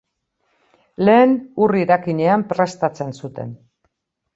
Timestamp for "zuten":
3.23-3.59